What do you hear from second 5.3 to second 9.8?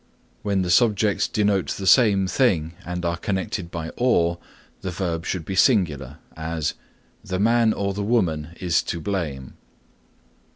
be singular; as, "The man or the woman is to blame."